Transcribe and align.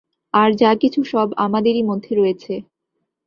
আর 0.33 0.49
যা 0.53 0.71
কিছু 0.81 1.01
সব 1.03 1.27
আমাদেরই 1.37 1.83
মধ্যে 1.83 2.11
রয়েছে। 2.15 2.53